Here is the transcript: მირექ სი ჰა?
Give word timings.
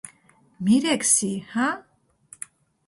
მირექ 0.63 1.01
სი 1.13 1.31
ჰა? 1.51 1.67